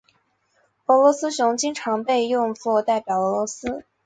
[0.87, 3.85] 俄罗斯熊经常被用作代表俄罗斯。